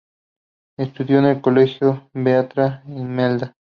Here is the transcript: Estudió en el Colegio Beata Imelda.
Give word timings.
Estudió 0.79 1.19
en 1.19 1.25
el 1.25 1.41
Colegio 1.41 2.09
Beata 2.11 2.81
Imelda. 2.87 3.53